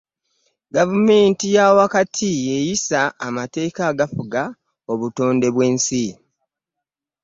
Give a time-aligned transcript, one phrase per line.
[0.75, 4.41] Gavumenti ya wakati y'eyisa amateeka agafuga
[4.91, 6.05] obutonde bw'ensi.